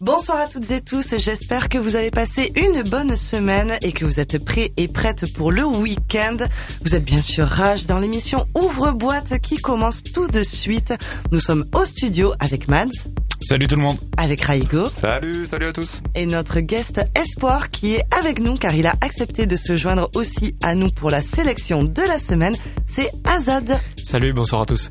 [0.00, 4.04] Bonsoir à toutes et tous, j'espère que vous avez passé une bonne semaine et que
[4.04, 6.36] vous êtes prêts et prêtes pour le week-end.
[6.84, 10.92] Vous êtes bien sûr Rage dans l'émission Ouvre-boîte qui commence tout de suite.
[11.30, 12.88] Nous sommes au studio avec Mads.
[13.48, 13.98] Salut tout le monde.
[14.16, 14.86] Avec Raigo.
[15.00, 16.02] Salut, salut à tous.
[16.16, 20.10] Et notre guest Espoir qui est avec nous car il a accepté de se joindre
[20.16, 22.56] aussi à nous pour la sélection de la semaine.
[22.92, 23.78] C'est Azad.
[24.02, 24.90] Salut, bonsoir à tous.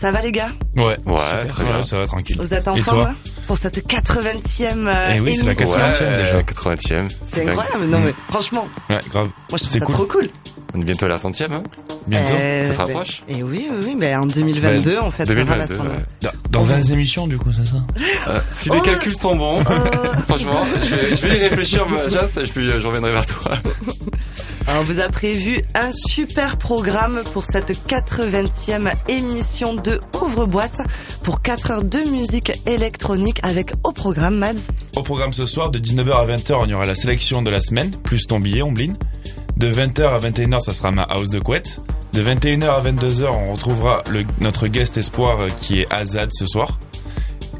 [0.00, 0.50] Ça va les gars?
[0.74, 1.80] Ouais, ouais, très bien.
[1.82, 2.36] ça va tranquille.
[2.40, 3.10] Vous êtes en Et forme toi?
[3.10, 3.16] hein?
[3.52, 6.40] Pour cette 80e euh, Eh oui, c'est la émission 80e déjà.
[6.40, 7.10] 80e.
[7.30, 9.26] C'est incroyable, non mais franchement, Ouais, grave.
[9.26, 9.94] moi je trouve C'est ça cool.
[9.94, 10.28] trop cool.
[10.74, 11.62] On est bientôt à la centième, hein
[12.06, 12.32] Bientôt.
[12.32, 13.22] Euh, Ça se rapproche.
[13.28, 15.74] Et oui, oui, oui, mais en 2022, on fêtera la 2022.
[15.74, 15.92] centième.
[15.98, 16.04] ouais.
[16.22, 17.76] Dans, dans 20 émissions du coup, c'est ça?
[18.30, 19.62] Euh, si Oh, les calculs sont bons, Euh,
[20.28, 23.26] franchement, je vais, je vais y réfléchir, ma Jas, et puis euh, je reviendrai vers
[23.26, 23.58] toi.
[24.68, 30.80] Alors, on vous a prévu un super programme pour cette 80e émission de Ouvre-boîte
[31.24, 34.54] pour 4 heures de musique électronique avec au programme Mads.
[34.96, 37.60] Au programme ce soir, de 19h à 20h, on y aura la sélection de la
[37.60, 38.96] semaine, plus ton billet, Ombline.
[39.56, 41.80] De 20h à 21h, ça sera ma house de couette.
[42.12, 46.46] De 21h à 22h, on retrouvera le, notre guest espoir euh, qui est Azad ce
[46.46, 46.78] soir.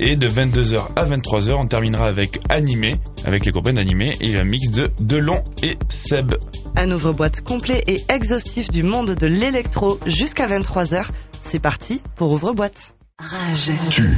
[0.00, 4.44] Et de 22h à 23h, on terminera avec Animé, avec les copains d'Animé, et un
[4.44, 6.34] mix de Delon et Seb.
[6.76, 11.04] Un ouvre-boîte complet et exhaustif du monde de l'électro jusqu'à 23h.
[11.42, 12.94] C'est parti pour Ouvre-boîte.
[13.18, 13.72] Rage.
[13.90, 14.16] Tu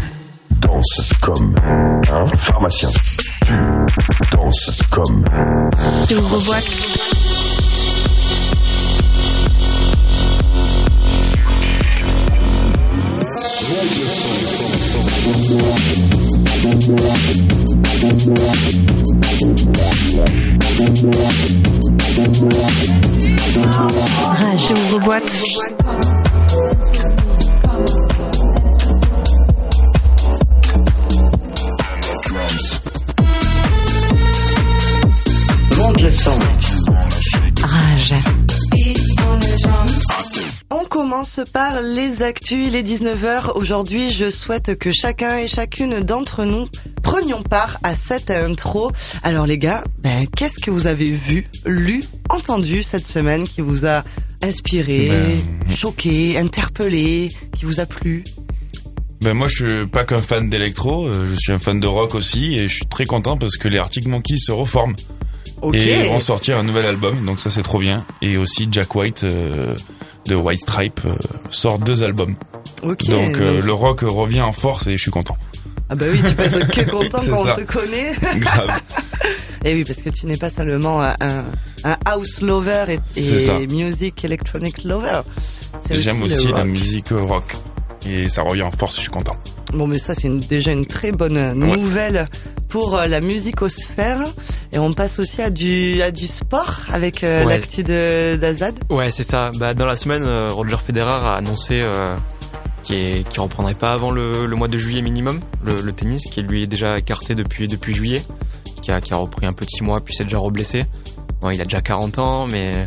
[0.67, 1.55] danses comme
[2.13, 2.89] un pharmacien.
[3.47, 3.53] Tu
[4.33, 5.25] danses comme
[6.09, 6.91] Rage ouvre-boîte.
[25.13, 26.14] Rage.
[41.25, 43.53] Commence par les actus, il est 19h.
[43.55, 46.69] Aujourd'hui, je souhaite que chacun et chacune d'entre nous
[47.03, 48.93] prenions part à cette intro.
[49.23, 53.87] Alors les gars, ben, qu'est-ce que vous avez vu, lu, entendu cette semaine qui vous
[53.87, 54.05] a
[54.43, 58.23] inspiré, Ben, choqué, interpellé, qui vous a plu?
[59.23, 62.15] Ben moi je suis pas qu'un fan d'électro, euh, je suis un fan de rock
[62.15, 64.97] aussi et je suis très content parce que les Arctic Monkeys se reforment
[65.65, 65.77] Ok.
[65.77, 68.05] et vont sortir un nouvel album, donc ça c'est trop bien.
[68.21, 69.75] Et aussi Jack White euh,
[70.27, 71.17] de White Stripe euh,
[71.51, 72.35] sort deux albums.
[72.83, 73.05] Ok.
[73.09, 75.37] Donc euh, le rock revient en force et je suis content.
[75.89, 78.15] Ah bah oui, tu peux être que content quand on te connaît.
[78.39, 78.81] Grave.
[79.67, 81.45] Et oui, parce que tu n'es pas seulement un,
[82.05, 82.85] house lover
[83.17, 83.21] et,
[83.63, 85.23] et music electronic lover.
[85.91, 87.57] J'aime aussi la musique rock
[88.07, 89.37] et ça revient en force, je suis content.
[89.73, 92.29] Bon, mais ça, c'est déjà une très bonne euh, nouvelle
[92.75, 94.19] pour euh, la musicosphère.
[94.73, 97.55] Et on passe aussi à du, à du sport avec euh, Ouais.
[97.55, 98.75] l'actu de d'Azad.
[98.91, 99.53] Ouais, c'est ça.
[99.55, 102.17] Bah, dans la semaine, euh, Roger Federer a annoncé euh,
[102.83, 106.23] qu'il est- qu'il reprendrait pas avant le, le mois de juillet minimum, le, le tennis,
[106.25, 108.25] qui lui est déjà écarté depuis, depuis juillet,
[108.83, 110.85] qui a, qui a repris un petit mois, puis s'est déjà reblessé.
[111.41, 112.87] Bon, il a déjà 40 ans, mais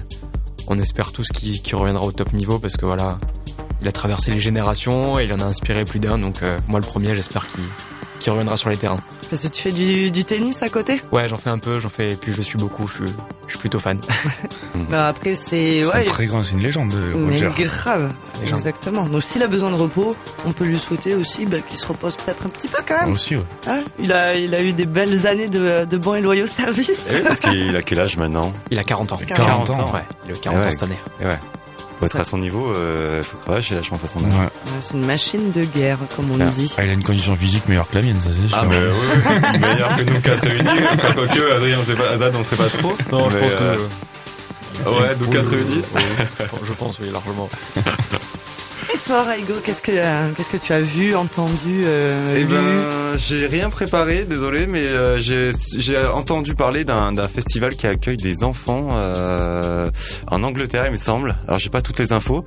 [0.67, 3.19] on espère tous qu'il qu'il reviendra au top niveau parce que voilà,
[3.81, 6.17] il a traversé les générations et il en a inspiré plus d'un.
[6.17, 7.63] Donc euh, moi, le premier, j'espère qu'il
[8.19, 8.99] qu'il reviendra sur les terrains.
[9.29, 11.01] Parce que tu fais du, du tennis à côté?
[11.11, 13.13] Ouais, j'en fais un peu, j'en fais, et puis je suis beaucoup, je suis,
[13.47, 13.99] je suis plutôt fan.
[14.89, 16.03] Bah, après, c'est, C'est ouais.
[16.05, 17.49] très grand, c'est une légende de Mais Roger.
[17.65, 18.11] grave,
[18.41, 18.59] légende.
[18.59, 19.07] exactement.
[19.09, 22.15] Donc s'il a besoin de repos, on peut lui souhaiter aussi bah, qu'il se repose
[22.15, 23.11] peut-être un petit peu quand même.
[23.13, 23.43] Aussi, ouais.
[23.67, 23.81] Hein?
[23.99, 26.91] Il a, il a eu des belles années de, de bons et loyaux services.
[27.09, 28.53] Eh oui, parce qu'il a quel âge maintenant?
[28.69, 29.19] Il a 40 ans.
[29.27, 29.93] 40 ans.
[29.93, 30.67] Ouais, il a 40 Ouais.
[30.67, 30.99] ans cette année.
[31.21, 31.39] Eh ouais.
[31.99, 34.33] Faut être à son niveau, euh, faut cravacher, je pense à son âge.
[34.35, 34.39] Ouais.
[34.41, 34.49] Ouais,
[34.81, 36.45] C'est une machine de guerre, comme on Ah.
[36.45, 36.71] dit.
[36.77, 38.57] Ah, il a une condition physique meilleure que la mienne, ça c'est sûr.
[38.59, 38.93] Ah, mais oui,
[39.53, 39.59] oui.
[39.59, 40.67] meilleur que nous quatre réunis.
[40.93, 42.95] Enfin, quoique, Adrien, on sait pas, Azad, on sait pas trop.
[43.11, 43.57] Non, je pense que.
[43.63, 43.77] euh,
[44.85, 45.81] Ouais, nous quatre réunis.
[46.63, 47.49] je pense, oui, largement.
[48.97, 53.15] Et toi, Raigo, qu'est-ce que, euh, qu'est-ce que tu as vu, entendu, euh, Eh ben,
[53.17, 58.17] j'ai rien préparé, désolé, mais euh, j'ai j'ai entendu parler d'un d'un festival qui accueille
[58.17, 59.91] des enfants euh,
[60.31, 61.35] en Angleterre, il me semble.
[61.47, 62.43] Alors j'ai pas toutes les infos,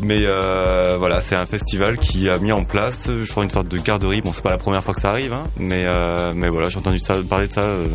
[0.00, 3.68] mais euh, voilà, c'est un festival qui a mis en place, je crois, une sorte
[3.68, 4.22] de garderie.
[4.22, 6.78] Bon, c'est pas la première fois que ça arrive, hein, mais euh, mais voilà, j'ai
[6.78, 7.88] entendu ça parler de ça euh,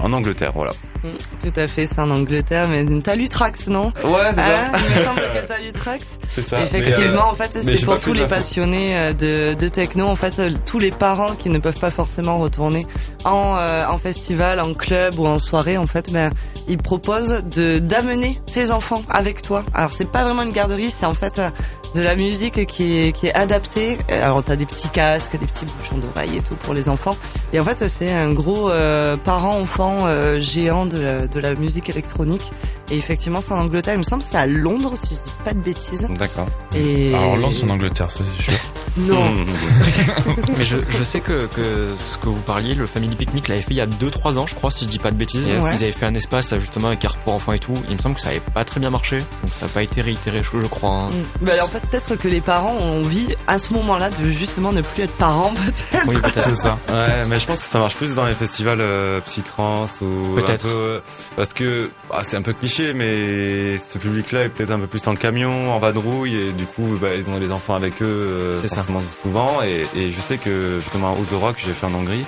[0.00, 0.72] en Angleterre, voilà.
[1.04, 1.08] Mm,
[1.40, 3.86] Tout à fait, c'est en Angleterre, mais t'as lu Trax, non?
[4.04, 6.06] Ouais, c'est Hein Il me semble que t'as lu Trax.
[6.34, 6.62] C'est ça.
[6.62, 10.06] Effectivement, en fait, mais c'est pour tous les passionnés euh, de, de techno.
[10.06, 12.86] En fait, euh, tous les parents qui ne peuvent pas forcément retourner
[13.26, 16.32] en, euh, en festival, en club ou en soirée, en fait, ben,
[16.68, 19.62] ils proposent de d'amener tes enfants avec toi.
[19.74, 21.50] Alors, c'est pas vraiment une garderie, c'est en fait euh,
[21.94, 23.98] de la musique qui est, qui est adaptée.
[24.10, 27.16] Alors t'as des petits casques, des petits bouchons d'oreilles et tout pour les enfants.
[27.52, 31.90] Et en fait c'est un gros euh, parent-enfant euh, géant de la, de la musique
[31.90, 32.50] électronique.
[32.90, 35.34] Et effectivement c'est en Angleterre, il me semble que c'est à Londres si je dis
[35.44, 36.06] pas de bêtises.
[36.18, 36.48] D'accord.
[36.74, 38.52] Et Alors Londres, c'est en Angleterre, ça c'est sûr.
[38.98, 39.22] non.
[40.58, 43.70] Mais je, je sais que, que ce que vous parliez, le Family Picnic l'avait fait
[43.70, 45.46] il y a 2-3 ans, je crois, si je dis pas de bêtises.
[45.46, 45.74] Ouais.
[45.76, 47.72] Ils avaient fait un espace justement avec art pour enfants et tout.
[47.88, 50.02] Il me semble que ça avait pas très bien marché, donc ça n'a pas été
[50.02, 50.90] réitéré, je, je crois.
[50.90, 51.10] hein.
[51.10, 51.46] Mm.
[51.46, 51.52] Bah
[51.90, 55.52] peut-être que les parents ont envie à ce moment-là de justement ne plus être parents
[55.90, 56.06] peut-être.
[56.06, 56.40] Oui, peut-être.
[56.48, 56.78] C'est ça.
[56.88, 60.66] Ouais, mais je pense que ça marche plus dans les festivals euh, psytrance ou Peut-être.
[60.66, 61.00] euh,
[61.36, 65.06] parce que ah, c'est un peu cliché, mais ce public-là est peut-être un peu plus
[65.06, 68.60] en camion, en vadrouille, et du coup, bah, ils ont les enfants avec eux euh,
[68.60, 68.76] C'est ça.
[68.76, 69.62] forcément souvent.
[69.62, 72.24] Et, et je sais que justement aux Aura que j'ai fait en Hongrie,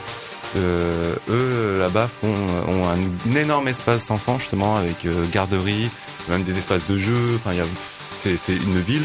[0.56, 2.32] euh, eux là-bas font
[2.68, 5.90] ont un, énorme espace enfant justement avec euh, garderie,
[6.28, 7.32] même des espaces de jeux.
[7.36, 7.64] Enfin, il y a
[8.22, 9.04] c'est c'est une ville.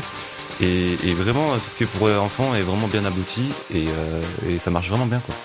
[0.62, 4.22] Et, et vraiment, tout ce qui est pour enfants est vraiment bien abouti et, euh,
[4.50, 5.36] et ça marche vraiment bien quoi.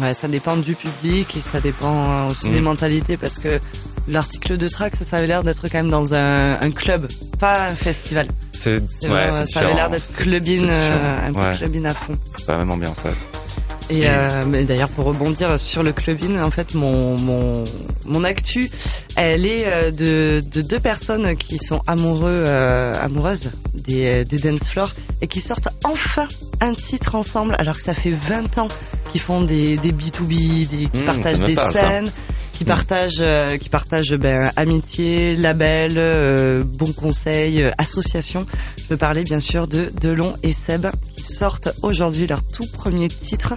[0.00, 2.52] Ouais, ça dépend du public et ça dépend aussi Mm.
[2.52, 3.58] des mentalités parce que
[4.06, 7.08] l'article de Trax, ça avait l'air d'être quand même dans un, un club,
[7.40, 8.28] pas un festival.
[8.52, 8.76] C'est
[9.08, 11.56] ouais, ça avait l'air d'être C'est- clubin, c'est euh, un peu Ouais.
[11.56, 12.16] clubin à fond.
[12.36, 13.14] C'est pas la même ambiance, ouais.
[13.90, 17.64] Et euh, mais d'ailleurs pour rebondir sur le clubin, en fait mon mon
[18.04, 18.70] mon actu,
[19.16, 24.68] elle est euh, de de deux personnes qui sont amoureux euh, amoureuses des des dance
[24.68, 26.28] floors et qui sortent enfin
[26.60, 28.68] un titre ensemble alors que ça fait 20 ans
[29.10, 32.02] qu'ils font des des B2B, des, qui Mmh, partagent des parle, ça.
[32.60, 38.44] Qui partagent euh, qui partagent ben amitié, label, euh, bons conseils, euh, association.
[38.76, 40.86] Je veux parler bien sûr de Delon et Seb
[41.16, 43.54] qui sortent aujourd'hui leur tout premier titre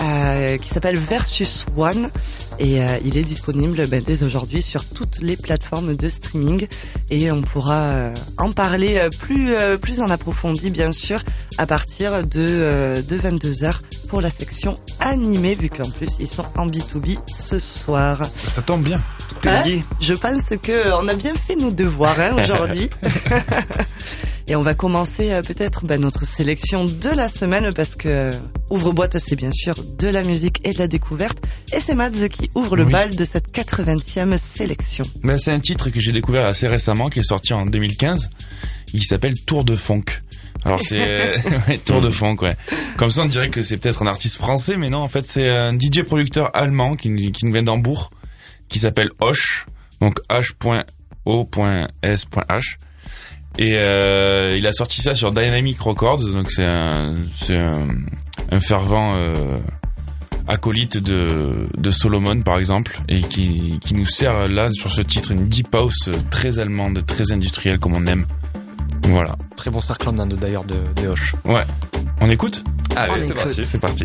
[0.00, 2.10] euh, qui s'appelle Versus One
[2.58, 6.66] et euh, il est disponible ben, dès aujourd'hui sur toutes les plateformes de streaming
[7.10, 11.22] et on pourra euh, en parler euh, plus euh, plus en approfondi bien sûr
[11.58, 16.46] à partir de euh, de 22h pour la section animée vu qu'en plus ils sont
[16.56, 18.28] en B2B ce soir.
[18.54, 19.02] Ça tombe bien.
[19.28, 19.84] Tout est Hein lié.
[20.00, 22.90] Je pense que on a bien fait nos devoirs hein, aujourd'hui.
[24.46, 28.32] Et on va commencer euh, peut-être bah, notre sélection de la semaine parce que euh,
[28.68, 31.38] ouvre-boîte c'est bien sûr de la musique et de la découverte
[31.72, 32.92] et c'est Mads qui ouvre le Oui.
[32.92, 35.06] bal de cette 80e sélection.
[35.22, 38.28] Mais c'est un titre que j'ai découvert assez récemment, qui est sorti en 2015.
[38.92, 40.04] Il s'appelle Tour de Funk.
[40.66, 40.98] Alors c'est
[41.68, 42.56] ouais, Tour de Funk, ouais.
[42.98, 45.48] Comme ça, on dirait que c'est peut-être un artiste français, mais non, en fait, c'est
[45.48, 48.10] un DJ producteur allemand qui, nous- qui nous vient d'Hambourg,
[48.68, 49.66] qui s'appelle Hoche,
[50.02, 50.18] donc
[51.26, 52.76] H.O.S.H.
[53.58, 57.86] Et euh, il a sorti ça sur Dynamic Records, donc c'est un, c'est un,
[58.50, 59.58] un fervent euh,
[60.48, 65.30] acolyte de, de Solomon par exemple, et qui, qui nous sert là sur ce titre
[65.30, 68.26] une deep house très allemande, très industrielle comme on aime.
[69.04, 69.36] Voilà.
[69.56, 70.10] Très bon cercle
[70.40, 71.34] d'ailleurs de, de Hoche.
[72.20, 72.64] On écoute?
[72.96, 73.36] Allez, On c'est écoute.
[73.44, 73.64] parti.
[73.64, 74.04] C'est parti.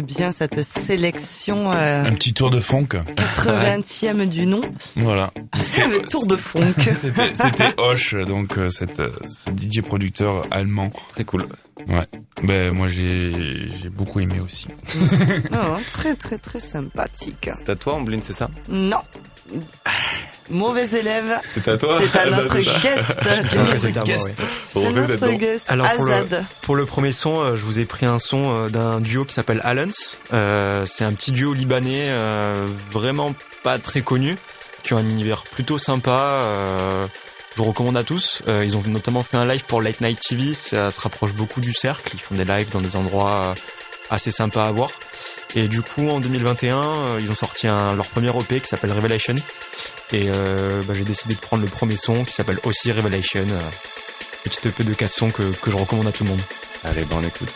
[0.00, 2.88] Bien cette sélection euh, Un petit tour de funk.
[3.16, 4.60] 80e du nom.
[4.96, 5.32] Voilà.
[5.78, 6.74] Le tour de funk.
[7.34, 10.90] C'était Hoche, donc euh, cette, euh, ce DJ producteur allemand.
[11.10, 11.46] Très cool.
[11.88, 12.06] Ouais.
[12.42, 14.66] Ben moi j'ai j'ai beaucoup aimé aussi.
[15.50, 17.50] Non, très très très sympathique.
[17.54, 18.50] C'est à toi, Ambline, c'est ça?
[18.68, 19.00] Non.
[20.50, 21.40] Mauvais élève.
[21.54, 24.32] C'est à toi C'est à notre guest.
[24.72, 25.64] C'est notre guest.
[25.68, 26.26] Alors, pour le-.
[26.62, 29.34] Pour le premier son, euh, je vous ai pris un son euh, d'un duo qui
[29.34, 30.16] s'appelle Allens.
[30.32, 34.36] Euh, c'est un petit duo libanais euh, vraiment pas très connu,
[34.82, 36.40] qui ont un univers plutôt sympa.
[36.42, 37.06] euh,
[37.52, 38.42] je vous recommande à tous.
[38.48, 40.52] Euh, ils ont notamment fait un live pour Late Night TV.
[40.54, 42.10] Ça se rapproche beaucoup du cercle.
[42.14, 43.54] Ils font des lives dans des endroits
[44.10, 44.90] assez sympas à voir.
[45.54, 48.92] Et du coup, en 2021, euh, ils ont sorti un, leur premier EP qui s'appelle
[48.92, 49.34] Revelation.
[50.12, 53.46] Et euh, bah, j'ai décidé de prendre le premier son qui s'appelle aussi Revelation.
[53.48, 53.60] Euh,
[54.44, 56.40] petit EP de 4 sons que, que je recommande à tout le monde.
[56.84, 57.52] Allez, ben on écoute.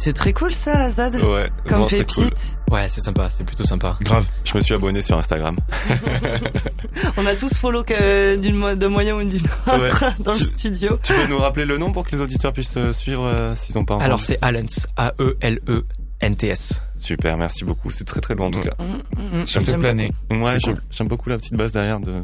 [0.00, 1.14] C'est très cool ça, Azad.
[1.16, 1.88] Ouais, Comme cool.
[1.90, 2.58] pépite.
[2.70, 3.96] Ouais, c'est sympa, c'est plutôt sympa.
[4.00, 4.26] Grave.
[4.44, 5.56] Je me suis abonné sur Instagram.
[7.16, 10.44] On a tous follow que d'une mo- d'un moyen ou d'une autre dans le tu-
[10.46, 10.98] studio.
[11.02, 13.76] Tu peux nous rappeler le nom pour que les auditeurs puissent euh, suivre euh, s'ils
[13.76, 14.86] n'ont pas entendu Alors c'est Allens,
[15.18, 16.82] E A-E-L-E-N-T-S.
[17.00, 17.90] Super, merci beaucoup.
[17.90, 18.74] C'est très très bon en tout cas.
[18.78, 20.10] Mm, mm, Ça me fait j'aime planer.
[20.30, 20.82] Ouais, C'est j'aime cool.
[20.90, 22.22] j'aime beaucoup la petite basse derrière de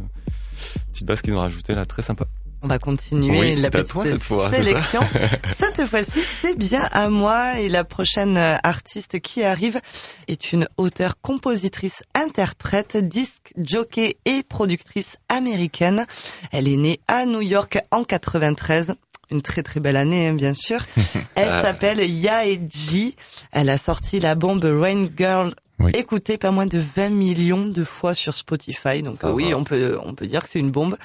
[0.92, 2.24] petite basse qu'ils ont rajoutée là, très sympa.
[2.66, 5.00] On va continuer Oui, la petite toi cette fois, c'est ça sélection.
[5.56, 9.80] cette fois-ci, c'est bien à moi et la prochaine artiste qui arrive
[10.26, 16.06] est une auteure, compositrice, interprète, disque, jockey et productrice américaine.
[16.50, 18.96] Elle est née à New York en 93.
[19.30, 20.80] Une très très belle année, hein, bien sûr.
[21.36, 23.14] Elle s'appelle Yaeji.
[23.52, 25.92] Elle a sorti la bombe Rain Girl Oui.
[25.94, 29.02] écoutée pas moins de 20 millions de fois sur Spotify.
[29.02, 29.60] Donc euh, Ah, oui, wow.
[29.60, 30.96] on peut on peut dire que c'est une bombe.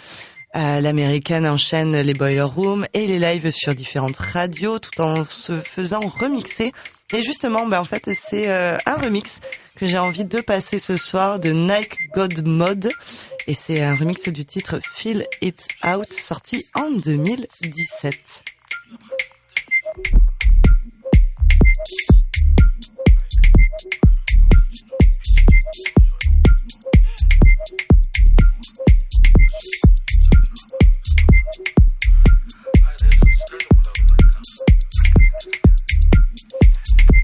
[0.56, 5.62] Euh, L'américaine enchaîne les boiler rooms et les lives sur différentes radios tout en se
[5.62, 6.74] faisant remixer.
[7.14, 9.40] Et justement, ben en fait, c'est euh, un remix
[9.76, 12.92] que j'ai envie de passer ce soir de Nike God Mode.
[13.48, 18.44] Et c'est un remix du titre Feel It Out sorti en 2017.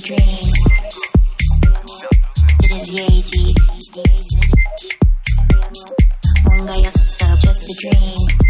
[0.00, 0.14] It
[2.70, 3.54] is Yeji.
[6.80, 8.47] Yourself, just a dream.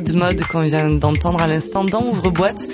[0.00, 2.66] Nick Godmode qu'on vient d'entendre à l'instant dans Ouvre-boîte.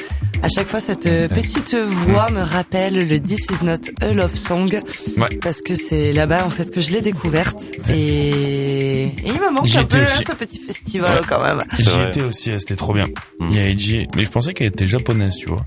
[0.42, 4.36] À chaque fois, cette euh, petite voix me rappelle le This Is Not a Love
[4.36, 4.70] Song.
[5.16, 5.38] Ouais.
[5.42, 7.58] Parce que c'est là-bas, en fait, que je l'ai découverte.
[7.88, 10.12] Et, et il me manque un peu, aussi.
[10.18, 11.26] hein, ce petit festival, Ouais.
[11.28, 11.62] quand même.
[11.78, 13.06] J'y étais aussi, c'était trop bien.
[13.40, 13.48] Mm.
[13.50, 15.64] Il y a Eiji, mais je pensais qu'elle était japonaise, tu vois.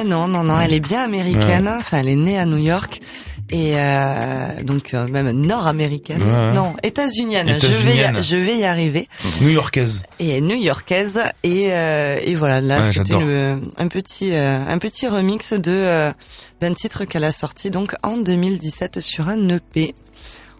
[0.00, 1.68] Eh non, non, non, elle est bien américaine.
[1.78, 3.00] Enfin, elle est née à New York.
[3.50, 6.22] Et euh, donc euh, même nord-américaine.
[6.22, 6.52] Ouais.
[6.52, 7.56] Non, états-unienne.
[7.60, 9.08] Je vais, y, je vais y arriver.
[9.40, 10.02] New-Yorkaise.
[10.18, 11.20] Et new-yorkaise.
[11.44, 16.12] Et, euh, et voilà, là Ouais, c'était un petit euh, un petit remix de euh,
[16.60, 19.94] d'un titre qu'elle a sorti donc en 2017 sur un EP.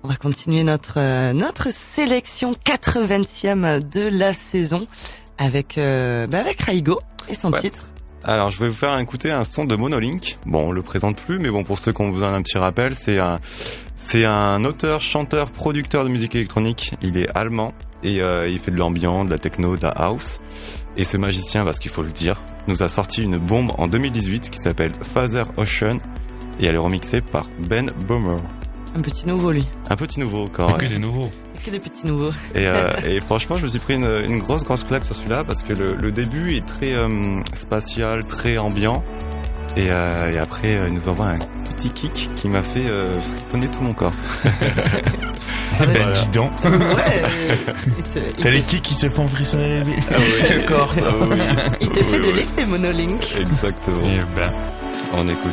[0.05, 4.87] On va continuer notre euh, notre sélection 80e de la saison
[5.39, 7.61] avec euh, bah, avec Raigo et son Ouais.
[7.61, 7.91] titre.
[8.25, 10.39] Alors, je vais vous faire écouter un son de Monolink.
[10.47, 12.95] Bon, on le présente plus, mais bon, pour ceux qui ont besoin d'un petit rappel,
[12.95, 13.39] c'est un,
[13.95, 16.93] c'est un auteur, chanteur, producteur de musique électronique.
[17.03, 20.41] Il est allemand et euh, il fait de l'ambiance, de la techno, de la house.
[20.97, 24.51] Et ce magicien, parce qu'il faut le dire, nous a sorti une bombe en 2018
[24.51, 25.99] qui s'appelle Father Ocean
[26.59, 28.39] et elle est remixée par Ben Boomer.
[28.97, 29.67] Un petit nouveau lui.
[29.91, 30.79] Un petit nouveau encore.
[30.79, 31.31] Que des nouveaux.
[31.65, 32.31] Que des petits nouveaux.
[32.55, 35.45] Et, euh, et franchement, je me suis pris une, une grosse grosse claque sur celui-là
[35.45, 39.05] parce que le, le début est très euh, spatial, très ambiant.
[39.77, 41.39] Et, euh, et après, il nous envoie un
[41.77, 44.13] petit kick qui m'a fait euh, frissonner tout mon corps.
[45.79, 46.13] Ben, Voilà.
[46.13, 46.53] dis donc.
[46.65, 48.33] Ouais.
[48.41, 50.95] T'as les kicks qui se font frissonner les Ah le corps.
[51.05, 51.37] Ah oui.
[51.83, 52.33] il te Oui, fait de oui.
[52.35, 53.37] l'effet monolink.
[53.39, 54.01] Exactement.
[54.07, 54.51] Eh ben.
[55.13, 55.53] On écoute.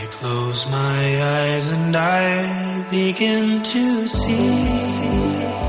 [0.00, 5.67] I close my eyes and I begin to see.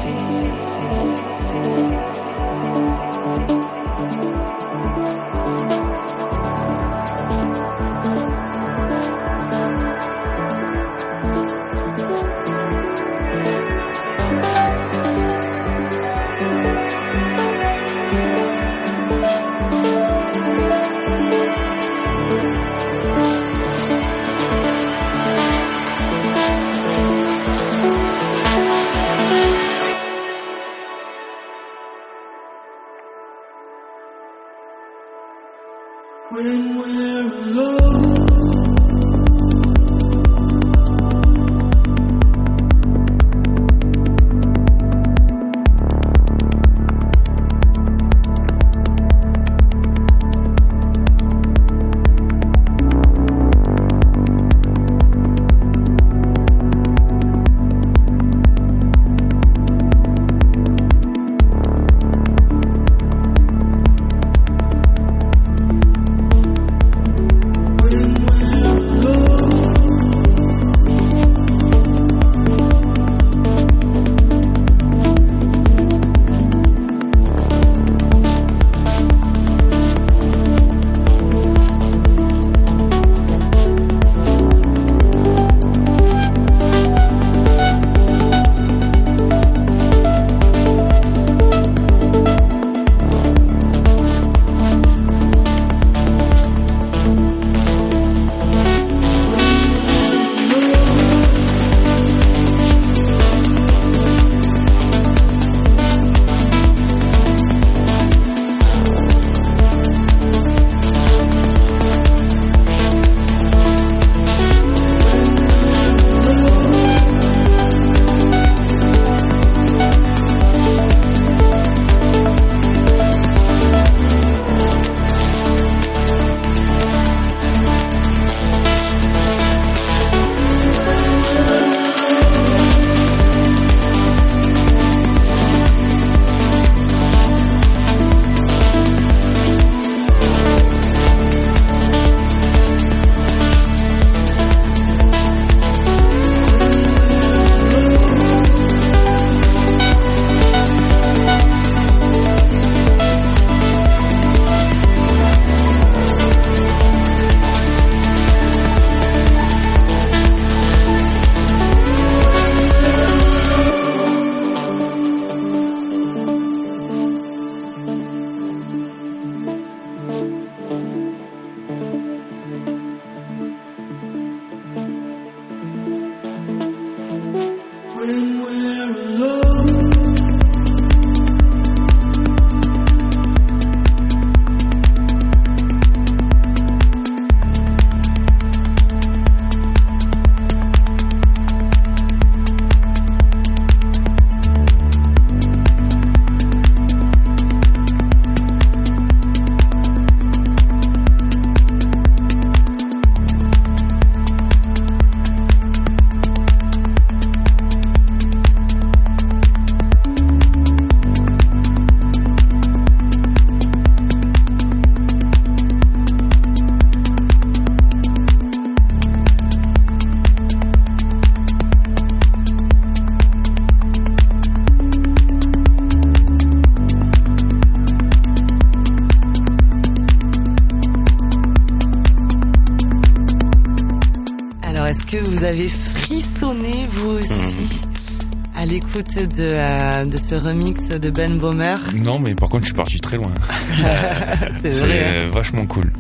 [238.60, 242.68] À l'écoute de, euh, de ce remix de Ben Bomer Non, mais par contre, je
[242.68, 243.32] suis parti très loin.
[244.62, 245.24] C'est C'est vrai.
[245.24, 245.28] hein.
[245.34, 245.92] vachement cool.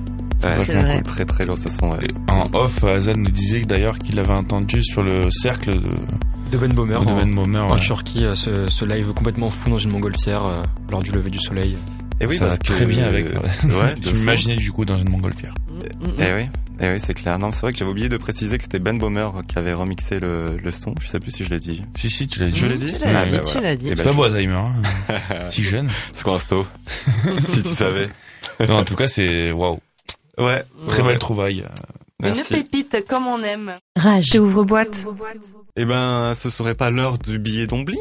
[0.43, 0.95] Ouais, vachement vrai.
[0.95, 1.91] cool, très très lourd ce son.
[1.91, 2.07] ouais.
[2.27, 5.89] En off, Azan nous disait d'ailleurs qu'il avait entendu sur le cercle de,
[6.51, 7.59] De Ben Bomer de en, Ben Bomer.
[7.59, 7.81] en ouais.
[7.81, 11.39] Turquie, euh, ce, ce live complètement fou dans une montgolfière euh, lors du lever du
[11.39, 11.77] soleil.
[12.21, 13.25] Et oui, Ça va parce que très bien avec.
[13.33, 13.49] Ouais,
[14.03, 14.15] fou.
[14.15, 15.53] m'imaginais du coup dans une montgolfière.
[15.99, 16.49] Mm, mm, Eh oui,
[16.81, 17.37] eh oui, c'est clair.
[17.39, 20.19] Non, c'est vrai que j'avais oublié de préciser que c'était Ben Bomer qui avait remixé
[20.19, 20.93] le, le son.
[21.01, 21.83] Je sais plus si je l'ai dit.
[21.95, 22.57] Si, si, tu l'as dit.
[22.57, 23.69] Je l'ai dit Tu l'as Ah, dit, bah tu voilà.
[23.69, 23.87] l'as dit.
[23.91, 24.73] Eh C'est ben, pas je- Alzheimer, hein.
[25.49, 25.89] si jeune.
[26.13, 26.65] C'est quoi un sto?
[27.53, 28.09] Si tu savais.
[28.67, 29.79] Non, en tout cas, c'est waouh.
[30.37, 30.63] Ouais.
[30.87, 31.07] Très Ouais.
[31.09, 31.65] belle trouvaille.
[32.21, 32.53] Une Merci.
[32.53, 33.73] pépite comme on aime.
[33.95, 34.35] Rage.
[34.39, 34.97] Ouvre boîte.
[35.77, 37.95] Eh ben, ce serait pas l'heure du billet d'Omblin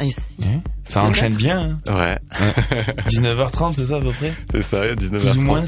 [0.00, 0.36] Et si.
[0.84, 1.78] Ça enchaîne bien.
[1.86, 1.94] Hein.
[1.94, 2.18] Ouais,
[3.08, 4.32] 19h30, c'est ça à peu près?
[4.52, 5.34] C'est ça, Plus ou 19h30.
[5.40, 5.62] moins.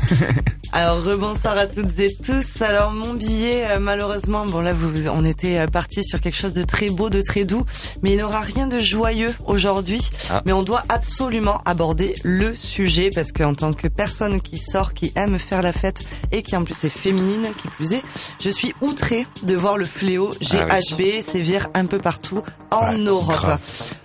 [0.74, 2.62] Alors rebonsoir à toutes et tous.
[2.62, 6.54] Alors mon billet, euh, malheureusement, bon là vous, on était euh, parti sur quelque chose
[6.54, 7.66] de très beau, de très doux,
[8.02, 10.00] mais il n'aura rien de joyeux aujourd'hui.
[10.30, 10.40] Ah.
[10.46, 15.12] Mais on doit absolument aborder le sujet parce qu'en tant que personne qui sort, qui
[15.14, 16.00] aime faire la fête
[16.32, 18.02] et qui en plus est féminine, qui plus est,
[18.42, 23.26] je suis outrée de voir le fléau GHB sévir un peu partout en Ouais, Europe.
[23.26, 23.58] grave.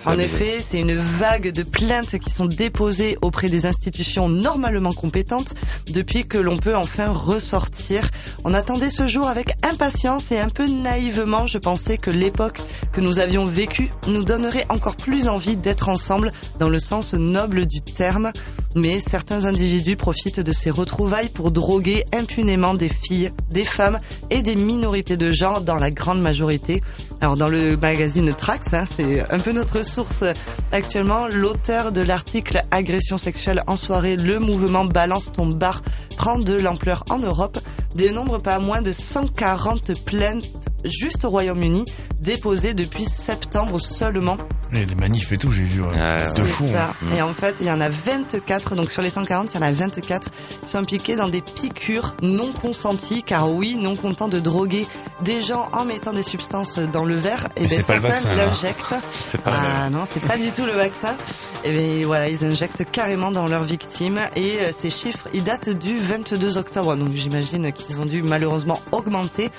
[0.05, 5.53] En effet, c'est une vague de plaintes qui sont déposées auprès des institutions normalement compétentes
[5.91, 8.09] depuis que l'on peut enfin ressortir.
[8.43, 12.61] On attendait ce jour avec impatience et un peu naïvement, je pensais que l'époque
[12.91, 17.65] que nous avions vécue nous donnerait encore plus envie d'être ensemble dans le sens noble
[17.65, 18.31] du terme.
[18.75, 24.43] Mais certains individus profitent de ces retrouvailles pour droguer impunément des filles, des femmes et
[24.43, 26.81] des minorités de genre dans la grande majorité.
[27.21, 30.23] Alors dans le magazine Trax, hein, c'est un peu notre source
[30.71, 35.47] actuellement, l'auteur de l'article Agression sexuelle en soirée, le mouvement Balance ton
[36.17, 37.59] prend de l'ampleur en Europe,
[37.95, 40.45] dénombre pas moins de 140 plaintes
[40.85, 41.85] juste au Royaume-Uni
[42.19, 44.37] déposées depuis septembre seulement
[44.73, 45.81] Et les manifs et tout, j'ai vu.
[45.81, 45.87] ouais.
[45.87, 46.67] Ouais, de fou.
[46.71, 46.93] ça.
[47.01, 47.15] hein.
[47.15, 49.61] Et en fait, il y en a 24, donc sur les 140, il y en
[49.65, 50.29] a 24
[50.63, 54.85] qui sont impliqués dans des piqûres non consenties, car oui, non content de droguer
[55.21, 58.29] des gens en mettant des substances dans le verre, et ben pas le certains vaccin,
[58.29, 58.35] hein.
[58.37, 58.95] l'injectent.
[59.45, 61.15] Ah non, c'est pas du tout le vaccin.
[61.63, 65.69] Et bien voilà, ils injectent carrément dans leurs victimes et euh, ces chiffres, ils datent
[65.69, 66.95] du 22 octobre.
[66.97, 69.49] Donc j'imagine qu'ils ont dû malheureusement augmenter.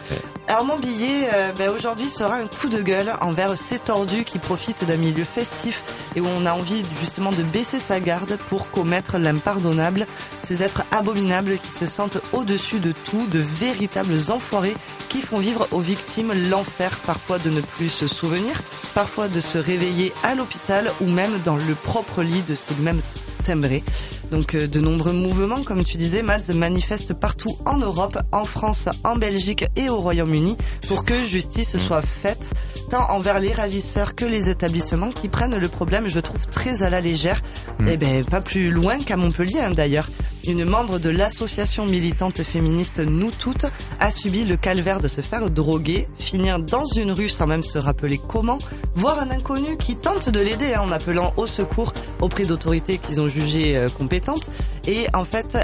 [0.47, 4.39] Alors mon billet euh, ben, aujourd'hui sera un coup de gueule envers ces tordus qui
[4.39, 5.83] profitent d'un milieu festif
[6.15, 10.07] et où on a envie justement de baisser sa garde pour commettre l'impardonnable.
[10.43, 14.77] Ces êtres abominables qui se sentent au-dessus de tout, de véritables enfoirés
[15.09, 18.61] qui font vivre aux victimes l'enfer parfois de ne plus se souvenir,
[18.95, 23.01] parfois de se réveiller à l'hôpital ou même dans le propre lit de ces mêmes
[23.45, 23.85] timbrés.
[24.31, 28.89] Donc euh, de nombreux mouvements, comme tu disais, Mads, manifestent partout en Europe, en France,
[29.05, 32.53] en Belgique et au Royaume-Uni pour que justice soit faite,
[32.91, 36.91] tant envers les ravisseurs que les établissements qui prennent le problème, je trouve, très à
[36.91, 37.41] la légère.
[37.79, 37.89] Mm.
[37.89, 40.11] Et ben pas plus loin qu'à Montpellier hein, d'ailleurs.
[40.47, 43.67] Une membre de l'association militante féministe Nous Toutes
[44.01, 47.77] a subi le calvaire de se faire droguer, finir dans une rue sans même se
[47.77, 48.59] rappeler comment,
[48.95, 53.21] voir un inconnu qui tente de l'aider hein, en appelant au secours auprès d'autorités qu'ils
[53.21, 54.18] ont jugées euh, compétentes.
[54.87, 55.59] Et en fait,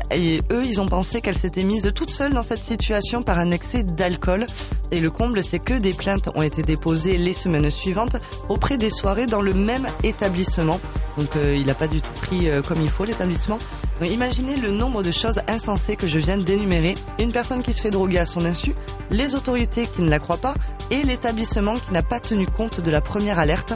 [0.51, 3.83] eux, ils ont pensé qu'elle s'était mise toute seule dans cette situation par un excès
[3.83, 4.47] d'alcool.
[4.91, 8.17] Et le comble, c'est que des plaintes ont été déposées les semaines suivantes
[8.49, 10.81] auprès des soirées dans le même établissement.
[11.17, 13.59] Donc euh, il n'a pas du tout pris euh, comme il faut l'établissement.
[14.03, 16.97] Imaginez le nombre de choses insensées que je viens d'énumérer.
[17.19, 18.75] Une personne qui se fait droguer à son insu,
[19.11, 20.55] les autorités qui ne la croient pas
[20.91, 23.75] et l'établissement qui n'a pas tenu compte de la première alerte.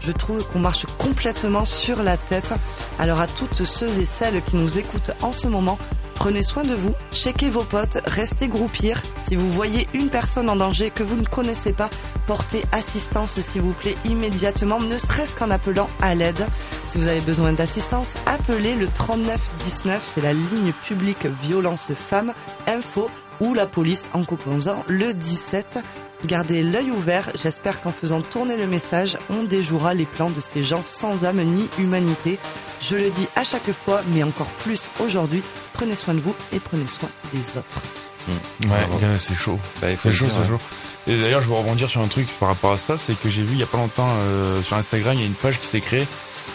[0.00, 2.52] Je trouve qu'on marche complètement sur la tête.
[2.98, 5.78] Alors à toutes ceux et celles qui nous écoutent en ce moment,
[6.14, 9.02] prenez soin de vous, checkez vos potes, restez groupir.
[9.18, 11.90] Si vous voyez une personne en danger que vous ne connaissez pas,
[12.26, 16.46] portez assistance s'il vous plaît immédiatement, ne serait-ce qu'en appelant à l'aide.
[16.88, 22.32] Si vous avez besoin d'assistance, appelez le 3919, c'est la ligne publique violence femmes,
[22.66, 23.10] info
[23.40, 25.78] ou la police en composant le 17.
[26.26, 30.62] Gardez l'œil ouvert, j'espère qu'en faisant tourner le message, on déjouera les plans de ces
[30.62, 32.38] gens sans âme ni humanité.
[32.82, 36.60] Je le dis à chaque fois, mais encore plus aujourd'hui, prenez soin de vous et
[36.60, 37.80] prenez soin des autres.
[38.28, 38.34] Ouais,
[38.66, 38.98] Bravo.
[38.98, 39.58] gars, c'est chaud.
[39.80, 40.46] Bah, C'est chaud, c'est ouais.
[40.46, 40.58] chaud.
[41.06, 43.42] Et d'ailleurs, je veux rebondir sur un truc par rapport à ça, c'est que j'ai
[43.42, 45.66] vu il y a pas longtemps euh, sur Instagram, il y a une page qui
[45.66, 46.06] s'est créée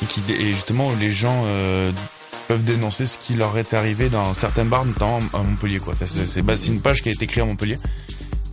[0.03, 1.91] et qui et justement où les gens euh,
[2.47, 5.79] peuvent dénoncer ce qui leur est arrivé dans certains bars, notamment à Montpellier.
[5.79, 5.93] Quoi.
[5.93, 7.79] Enfin, c'est, c'est, bah, c'est une page qui a été créée à Montpellier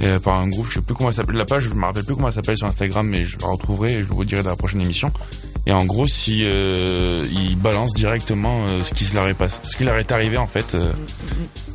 [0.03, 0.67] euh, par un groupe.
[0.69, 2.57] Je sais plus comment elle s'appelle la page, je me rappelle plus comment elle s'appelle
[2.57, 5.13] sur Instagram, mais je la retrouverai et je vous dirai dans la prochaine émission.
[5.67, 9.77] Et en gros, si euh, ils balancent directement euh, ce qui leur est passé, ce
[9.77, 10.93] qui leur est arrivé en fait euh,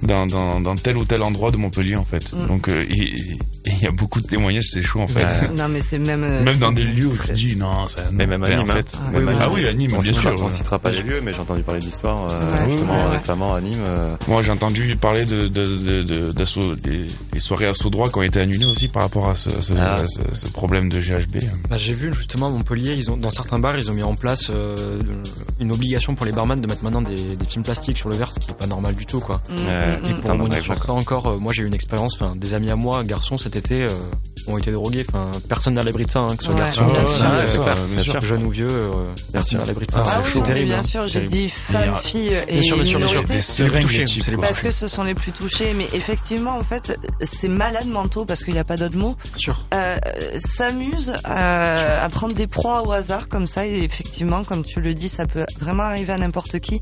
[0.04, 2.32] dans, dans, dans tel ou tel endroit de Montpellier en fait.
[2.34, 2.48] Mm.
[2.48, 5.50] Donc euh, il y a beaucoup de témoignages, c'est chaud en fait.
[5.56, 6.24] Non, mais c'est même.
[6.24, 8.02] euh, Même dans des lieux où tu dis non, ça.
[8.12, 8.76] Mais même à en Nîmes, hein.
[8.76, 8.88] fait.
[8.96, 10.46] Ah, Même oui, à Ah oui, à Nîmes, on bien citera, sûr.
[10.46, 12.72] on citera pas les lieux, mais j'ai entendu parler d'histoires euh, Ouais.
[12.72, 13.18] justement Ouais, ouais.
[13.18, 13.80] récemment à Nîmes.
[13.82, 18.10] euh, Moi, j'ai entendu parler de, de, de, de- d'assaut- des, des soirées assaut droit
[18.10, 19.96] qui ont été annulées aussi par rapport à ce, à ce, Ah.
[19.96, 21.38] à ce, ce problème de GHB.
[21.70, 24.16] Bah, j'ai vu justement à Montpellier, ils ont dans certains bars, ils ont mis en
[24.16, 24.76] place euh,
[25.60, 28.32] une obligation pour les barman de mettre maintenant des, des films plastiques sur le verre,
[28.32, 29.42] ce qui est pas normal du tout quoi.
[29.50, 29.98] Mm, Ouais.
[29.98, 30.22] mm, Et mm.
[30.22, 32.76] pour revenir sur ça encore, euh, moi j'ai eu une expérience, enfin des amis à
[32.76, 33.90] moi, garçons cet été, euh,
[34.48, 35.06] ont été drogués.
[35.10, 37.68] Enfin personne n'a l'abri de ça, hein, que ce soit Ouais, garçon, bien fille, sûr.
[37.68, 38.12] euh, bien bien sûr.
[38.14, 38.22] sûr.
[38.22, 40.04] jeune ou vieux, euh, personne n'a l'abri de ça.
[40.08, 40.68] Ah c'est oui, terrible.
[40.68, 43.24] bien hein, sûr, c'est j'ai dit a- filles et Bien sûr, bien sûr, bien sûr.
[43.42, 46.58] C'est les plus touchés, les plus Parce que ce sont les plus touchés, mais effectivement,
[46.58, 49.66] en fait, ces malades mentaux, parce qu'il n'y a pas d'autre mot, Bien sûr.
[49.74, 49.98] euh,
[50.46, 53.67] s'amusent à, à prendre des proies au hasard comme ça.
[53.68, 56.82] Et effectivement, comme tu le dis, ça peut vraiment arriver à n'importe qui.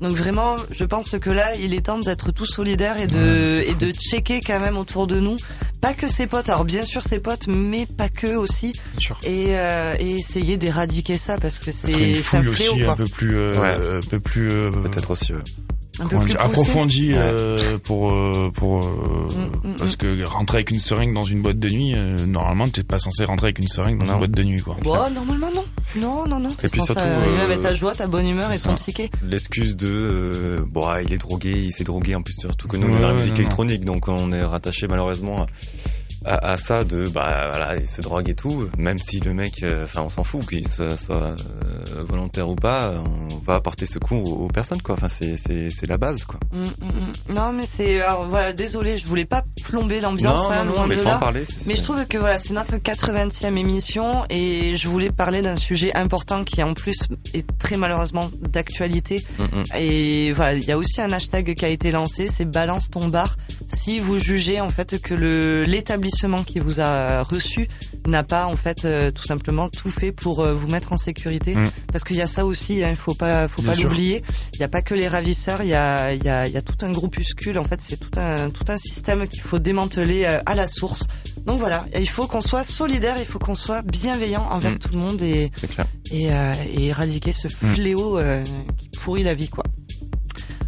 [0.00, 3.74] Donc vraiment, je pense que là, il est temps d'être tous solidaires et de et
[3.74, 5.36] de checker quand même autour de nous,
[5.80, 6.48] pas que ses potes.
[6.50, 8.72] Alors bien sûr ses potes, mais pas que aussi.
[8.72, 9.18] Bien sûr.
[9.24, 11.92] Et, euh, et essayer d'éradiquer ça parce que c'est
[12.36, 12.92] un fléau aussi quoi.
[12.92, 13.96] un peu plus, euh, Ouais.
[14.04, 15.32] un peu plus, euh, Peut-être aussi.
[15.32, 15.40] ouais.
[17.10, 17.16] Ouais.
[17.16, 19.28] euh, pour euh, pour euh,
[19.64, 22.68] Mm, mm, parce que rentrer avec une seringue dans une boîte de nuit, euh, normalement
[22.68, 24.12] t'es pas censé rentrer avec une seringue dans Non.
[24.14, 24.76] une boîte de nuit quoi.
[24.82, 25.64] Bon, normalement non.
[25.96, 26.50] Non, non, non.
[26.58, 28.76] T'es puis surtout, arriver euh, avec ta joie, ta bonne humeur et ton ça.
[28.76, 29.10] psyché.
[29.22, 32.76] L'excuse de euh, bon ah, il est drogué, il s'est drogué en plus surtout que
[32.76, 33.40] nous on est dans la musique non, non.
[33.42, 35.46] électronique donc on est rattaché malheureusement à,
[36.26, 39.84] à ça de bah voilà il se drogue et tout même si le mec euh,
[39.84, 41.34] enfin on s'en fout qu'il soit, soit euh,
[42.08, 42.92] volontaire ou pas
[43.30, 46.38] on va apporter secours aux, aux personnes quoi enfin c'est c'est c'est la base quoi.
[46.52, 47.34] Mm, mm, mm.
[47.34, 51.02] Non, mais c'est alors voilà, désolé, je voulais pas plomber l'ambiance, hein, loin mais de
[51.02, 51.16] là.
[51.18, 51.44] parler.
[51.66, 55.94] Mais je trouve que voilà, c'est notre 80e émission et je voulais parler d'un sujet
[55.94, 56.98] important qui en plus
[57.34, 59.24] est très malheureusement d'actualité.
[59.38, 59.44] Mm.
[59.78, 63.08] Et voilà, il y a aussi un hashtag qui a été lancé, c'est balance ton
[63.08, 63.36] bar.
[63.68, 67.68] Si vous jugez en fait que le l'établissement qui vous a reçu
[68.06, 71.54] n'a pas en fait euh, tout simplement tout fait pour euh, vous mettre en sécurité,
[71.56, 71.70] Mm.
[71.92, 74.22] parce qu'il y a ça aussi, hein, il faut pas faut Bien pas l'oublier.
[74.54, 76.56] Il n'y a pas que les ravisseurs, il y a il y a il y
[76.56, 77.58] a tout un groupuscule.
[77.58, 81.04] En fait, c'est tout un tout un système qu'il faut démanteler euh, à la source.
[81.44, 84.78] Donc voilà, il faut qu'on soit solidaire, il faut qu'on soit bienveillant envers Mm.
[84.78, 85.50] tout le monde et
[86.10, 88.44] et, euh, et éradiquer ce fléau euh,
[88.78, 89.64] qui pourrit la vie, quoi.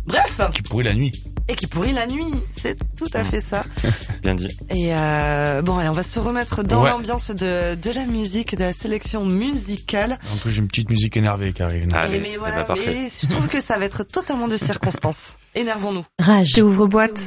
[0.07, 1.13] Bref, Qui pourrit la nuit.
[1.49, 3.65] Et qui pourrit la nuit, c'est tout à fait ça.
[4.23, 4.49] Bien dit.
[4.71, 6.91] Et euh, bon, allez, on va se remettre dans Ouais.
[6.91, 10.19] l'ambiance de, de la musique, de la sélection musicale.
[10.33, 11.89] En plus j'ai une petite musique énervée qui arrive.
[11.95, 12.93] Allez, Et mais eh voilà, parfait.
[12.95, 15.37] mais je trouve que ça va être totalement de circonstances.
[15.55, 16.05] Énervons-nous.
[16.21, 16.53] Rage.
[16.57, 17.21] J'ouvre boîte.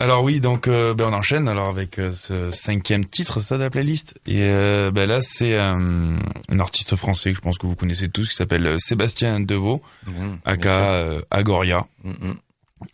[0.00, 3.62] Alors oui, donc euh, ben, on enchaîne alors avec euh, ce cinquième titre ça de
[3.62, 4.14] la playlist.
[4.26, 8.08] Et euh, ben là c'est euh, un artiste français que je pense que vous connaissez
[8.08, 11.86] tous qui s'appelle Sébastien Deveau, Mm, aka euh, Agoria.
[12.02, 12.34] Mm, mm.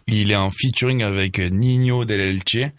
[0.07, 2.73] Il est en featuring avec Nino Del Elche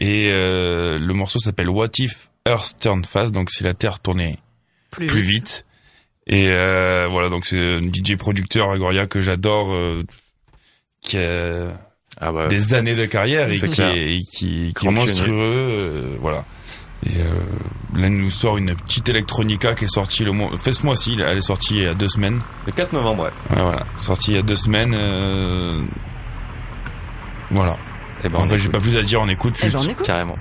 [0.00, 4.38] et euh, le morceau s'appelle What If Earth Turned Fast, donc si la Terre tournait
[4.90, 5.64] plus vite.
[6.26, 10.04] Et euh, voilà, donc c'est un DJ producteur Agoria que j'adore, euh,
[11.00, 11.72] qui a
[12.20, 16.16] Ah bah des années de carrière et qui, est, et qui, qui est monstrueux, euh,
[16.20, 16.44] voilà.
[17.06, 17.44] Et euh,
[17.94, 21.16] là, il nous sort une petite electronica qui est sortie le mois, fait ce mois-ci,
[21.24, 22.42] elle est sortie il y a deux semaines.
[22.66, 23.56] le 4 novembre ouais.
[23.56, 24.94] Ouais, voilà, sortie il y a deux semaines.
[27.50, 27.76] Voilà.
[28.24, 29.54] Et ben en fait, j'ai pas plus à dire, on écoute.
[29.60, 29.76] Eh juste.
[29.76, 30.06] ben, on écoute.
[30.06, 30.36] carrément.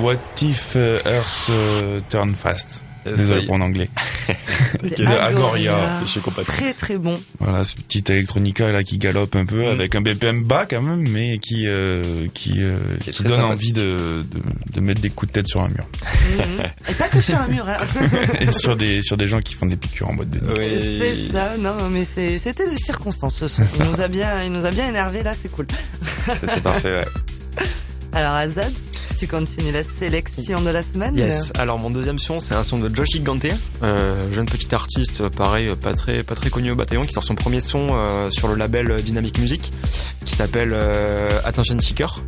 [0.00, 2.82] What if euh, Earth euh, turn fast?
[3.06, 3.88] Désolé pour mon anglais.
[4.82, 6.00] De Agoria.
[6.02, 6.52] Je suis complètement.
[6.54, 7.18] Très très bon.
[7.38, 11.08] Voilà, ce petit électronica là qui galope un peu avec un BPM bas quand même,
[11.08, 14.24] mais qui euh, qui euh, Qui qui donne envie de, de
[14.74, 15.86] de mettre des coups de tête sur un mur
[16.38, 16.66] Mhm.
[16.90, 17.66] Et pas que sur un mur.
[17.66, 17.78] Hein.
[18.40, 20.98] et sur des sur des gens qui font des piqûres en boîte de nuit.
[21.00, 23.62] C'est ça, non, mais c'est- c'était des circonstances ce son.
[23.78, 25.66] Il nous a bien, il nous a bien énervé là, c'est cool.
[26.38, 27.64] C'était parfait, ouais.
[28.12, 28.72] Alors Azad,
[29.18, 31.16] tu continues la sélection de la semaine.
[31.16, 31.52] Yes.
[31.58, 33.46] Alors mon deuxième son, c'est un son de Josh Gigante,
[33.82, 37.24] euh, jeune petit artiste, pareil, euh, pas très pas très connu au bataillon, qui sort
[37.24, 39.70] son premier son euh, sur le label Dynamic Music,
[40.24, 42.22] qui s'appelle euh, Attention Seeker,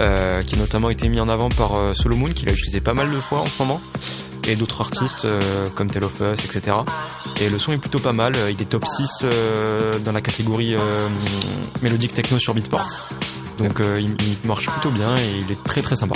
[0.00, 2.94] euh, qui a notamment été mis en avant par euh, Solomon, qu'il a utilisé pas
[2.94, 3.80] mal de fois en ce moment,
[4.46, 6.76] et d'autres artistes euh, comme Tell of Us, etc.
[7.40, 8.34] Et le son est plutôt pas mal.
[8.50, 11.08] Il est top 6 euh, dans la catégorie euh,
[11.82, 12.88] mélodique techno sur Beatport.
[13.58, 16.14] Donc euh, il, marche plutôt bien et il est très très sympa.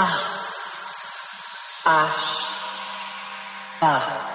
[0.00, 0.08] 啊。
[1.84, 2.08] 啊。
[3.80, 4.29] 啊。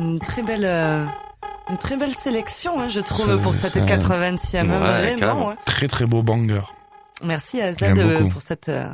[0.00, 1.04] Une très belle, euh,
[1.68, 4.70] une très belle sélection, hein, je trouve, pour cette ça- 80e.
[4.70, 5.18] Ouais, vraiment.
[5.18, 5.48] carrément.
[5.48, 5.54] ouais.
[5.66, 6.62] Très très beau banger.
[7.22, 8.88] Merci à J'aime Zad euh, pour cette, euh,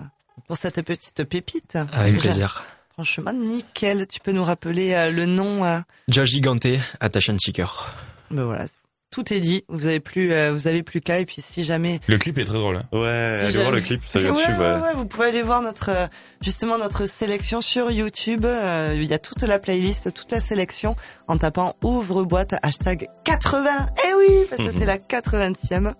[0.48, 1.78] pour cette petite pépite.
[1.92, 2.66] Avec Déjà, plaisir.
[2.94, 4.07] Franchement, nickel.
[4.09, 5.78] Tu peux nous rappeler euh, le nom euh,
[6.09, 6.66] Josh Gigante,
[7.00, 7.94] Attention Seeker.
[8.30, 8.64] Ben voilà,
[9.11, 9.64] tout est dit.
[9.68, 11.20] Vous avez plus, euh, vous avez plus qu'à.
[11.20, 12.76] Et puis si jamais, Le clip est très drôle.
[12.76, 12.84] hein.
[12.92, 14.36] Ouais, Si allez voir jamais- le clip sur YouTube.
[14.59, 14.80] ouais, ouais.
[14.82, 16.07] ouais, vous pouvez aller voir notre, euh,
[16.42, 18.44] justement notre sélection sur YouTube.
[18.44, 20.96] Euh, Il y a toute la playlist, toute la sélection
[21.28, 23.88] en tapant ouvre boîte hashtag 80.
[24.09, 24.78] Eh oui, parce que Mhm.
[24.78, 25.94] c'est la 80e.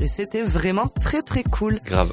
[0.00, 1.78] Et c'était vraiment très très cool.
[1.84, 2.12] Grave.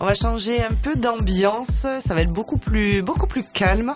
[0.00, 1.86] On va changer un peu d'ambiance.
[2.06, 3.94] Ça va être beaucoup plus, beaucoup plus calme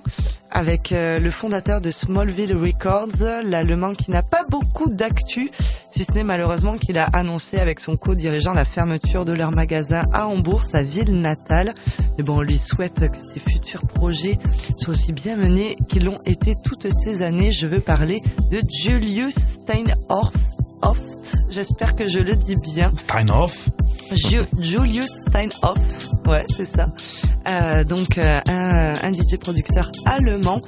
[0.50, 5.50] avec euh, le fondateur de Smallville Records, l'allemand qui n'a pas beaucoup d'actu,
[5.90, 10.02] si ce n'est malheureusement qu'il a annoncé avec son co-dirigeant la fermeture de leur magasin
[10.12, 11.72] à Hambourg, sa ville natale.
[12.18, 14.38] Mais bon, on lui souhaite que ses futurs projets
[14.76, 17.52] soient aussi bien menés qu'ils l'ont été toutes ces années.
[17.52, 20.34] Je veux parler de Julius Steinhoff.
[21.50, 22.92] J'espère que je le dis bien.
[22.96, 23.68] Steinhoff?
[24.14, 25.78] Ju- Julius Steinhoff,
[26.26, 26.86] ouais, c'est ça.
[27.50, 30.60] Euh, donc euh, un, un DJ producteur allemand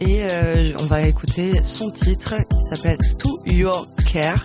[0.00, 4.44] et euh, on va écouter son titre qui s'appelle To Your Care.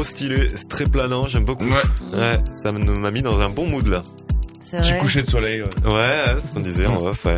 [0.00, 1.66] Trop stylé, c'est très planant, j'aime beaucoup.
[1.66, 2.16] Ouais.
[2.16, 4.02] Ouais, ça m'a mis dans un bon mood là.
[4.70, 5.60] C'est Petit coucher de soleil.
[5.60, 5.68] ouais.
[5.92, 7.36] Ouais, c'est ce qu'on disait en off, ouais.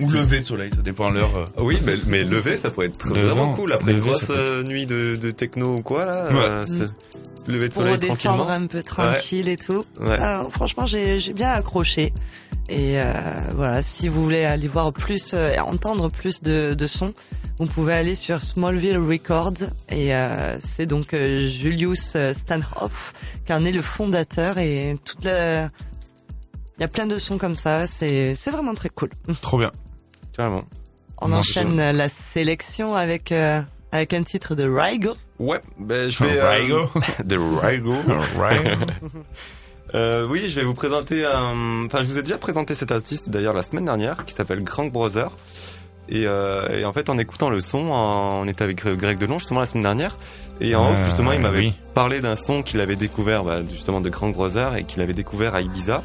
[0.00, 1.36] Ou lever de soleil, ça dépend de l'heure.
[1.36, 1.44] euh.
[1.62, 4.62] Oui, mais, mais lever, ça pourrait être Lever, vraiment cool après une grosse peut- euh,
[4.62, 6.24] nuit de, de techno ou quoi là.
[6.32, 6.38] Ouais.
[6.38, 8.64] euh, c'est- lever de Pour soleil redescendre tranquillement.
[8.64, 9.84] un peu tranquille et tout.
[10.00, 10.12] Ouais.
[10.12, 12.14] Alors, franchement, j'ai j'ai bien accroché.
[12.70, 13.12] Et euh,
[13.56, 17.12] voilà, si vous voulez aller voir plus, euh, et entendre plus de, de sons,
[17.60, 19.52] vous pouvez aller sur Smallville Records.
[19.90, 23.12] Et euh, c'est donc euh, Julius euh, Stanhoff
[23.46, 24.58] qui en est le fondateur.
[24.58, 25.64] Et toute la...
[26.78, 29.10] Il y a plein de sons comme ça, c'est c'est vraiment très cool.
[29.42, 29.70] Trop bien.
[30.34, 30.64] Carrément.
[31.20, 33.60] On Non, enchaîne la sélection avec euh,
[33.92, 35.12] avec un titre de Rygo.
[35.38, 36.38] Ouais, ben je vais.
[36.40, 36.90] euh, Rygo.
[37.24, 37.94] de Rygo.
[38.38, 38.70] Rygo.
[39.92, 41.84] Euh, oui, je vais vous présenter un.
[41.86, 44.92] Enfin, je vous ai déjà présenté cet artiste d'ailleurs la semaine dernière, qui s'appelle Crank
[44.92, 45.32] Brother.
[46.08, 49.60] Et, euh, et en fait, en écoutant le son, on était avec Greg Delon justement
[49.60, 50.18] la semaine dernière,
[50.60, 51.74] et en off justement, il m'avait oui.
[51.94, 55.54] parlé d'un son qu'il avait découvert bah, justement de Crank Brother et qu'il avait découvert
[55.54, 56.02] à Ibiza.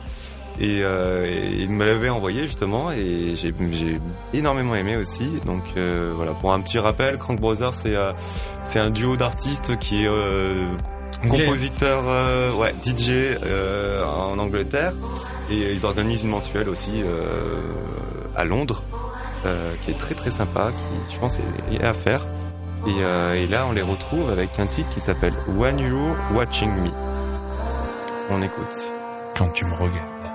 [0.59, 3.53] Et, euh, et il me l'avait envoyé justement, et j'ai
[4.33, 5.27] énormément aimé aussi.
[5.45, 8.13] Donc euh, voilà, pour un petit rappel, Crank Brother, c'est euh,
[8.63, 10.65] c'est un duo d'artistes qui est euh,
[11.29, 14.93] compositeur, euh, ouais, DJ euh, en Angleterre,
[15.51, 17.59] et ils organisent une mensuelle aussi euh,
[18.35, 18.97] à Londres, euh,
[19.83, 21.37] qui est très très sympa, qui je pense
[21.71, 22.25] est, à faire.
[22.87, 26.69] Et, euh, et là, on les retrouve avec un titre qui s'appelle When You're Watching
[26.69, 26.89] Me.
[28.29, 28.75] On écoute.
[29.35, 30.34] Quand tu me regardes.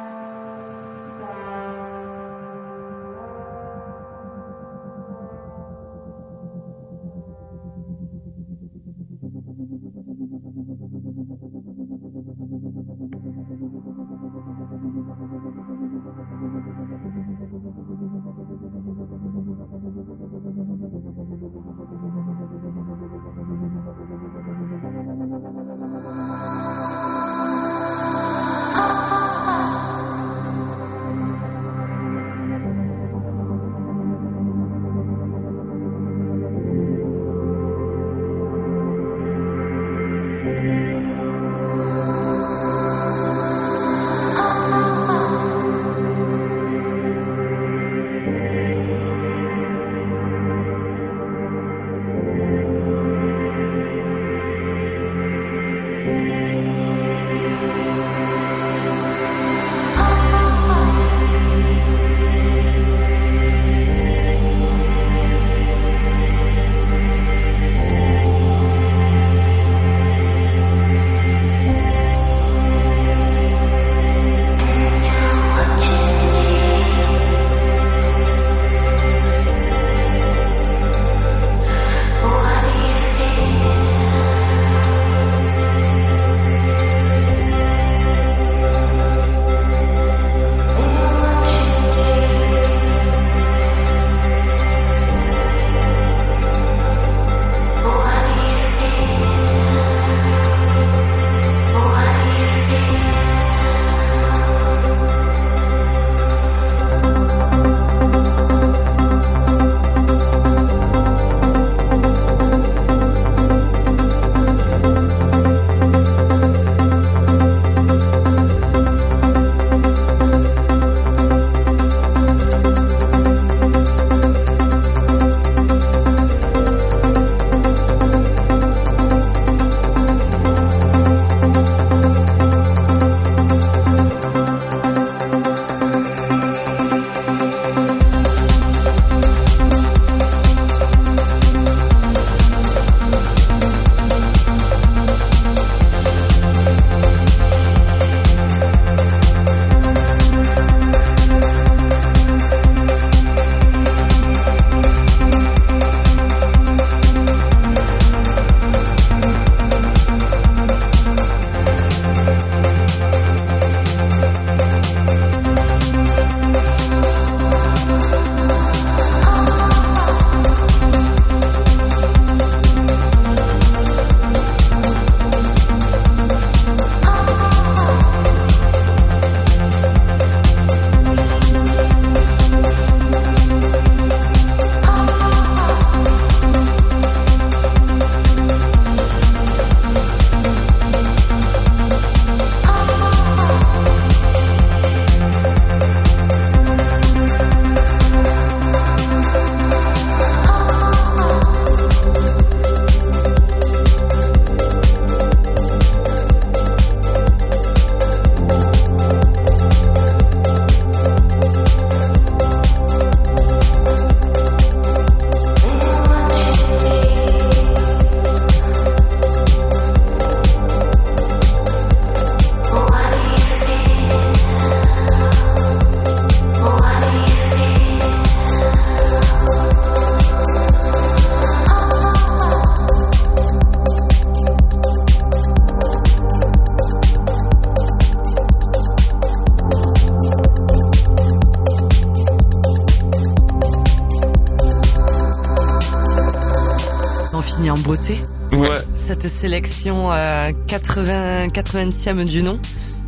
[249.80, 252.58] Sélection euh, 80 80e du nom.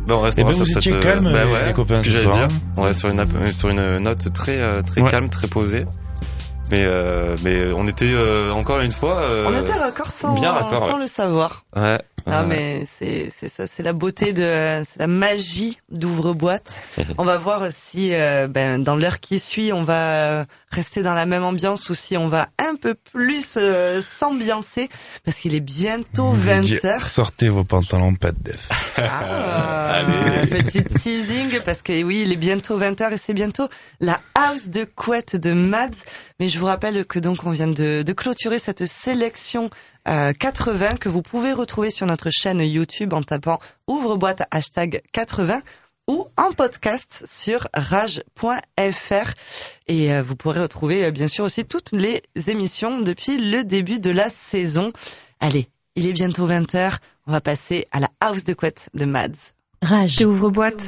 [0.07, 1.95] Ben, on restera Eh ben, sur vous cette, euh, calme, bah les- ouais, les copains,
[1.95, 2.47] ce que ce j'allais soir.
[2.47, 2.57] dire.
[2.77, 5.09] On reste sur une, app- euh, sur une note très, euh, très Ouais.
[5.09, 5.85] calme, très posée.
[6.71, 9.17] Mais, euh, mais on était euh, encore une fois.
[9.21, 11.01] euh, On était raccord sans, bien raccord, sans ouais.
[11.01, 11.63] le savoir.
[11.75, 12.01] Ouais.
[12.35, 16.73] Ah mais c'est c'est ça, c'est la beauté de, c'est la magie d'ouvre-boîte.
[17.17, 21.13] on va voir si euh, ben, dans l'heure qui suit, on va euh, rester dans
[21.13, 24.89] la même ambiance ou si on va un peu plus euh, s'ambiancer
[25.23, 28.69] parce qu'il est bientôt Vous 20 dites, h Sortez vos pantalons pas de def.
[28.97, 30.01] Ah,
[30.49, 33.67] petit teasing parce que oui, il est bientôt 20h et c'est bientôt
[33.99, 36.01] la house de couette de Mads.
[36.39, 39.69] Mais je vous rappelle que donc on vient de, de clôturer cette sélection
[40.07, 45.61] euh, 80 que vous pouvez retrouver sur notre chaîne YouTube en tapant ouvre-boîte hashtag 80
[46.07, 49.31] ou en podcast sur rage.fr
[49.87, 53.99] et euh, vous pourrez retrouver euh, bien sûr aussi toutes les émissions depuis le début
[53.99, 54.91] de la saison.
[55.39, 56.97] Allez, il est bientôt 20h,
[57.27, 59.53] on va passer à la house de couette de Mads.
[59.81, 60.21] Rage.
[60.25, 60.83] Ouvre boîte.